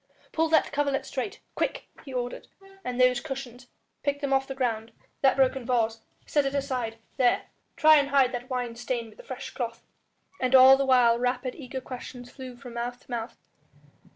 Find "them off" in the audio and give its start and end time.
4.19-4.47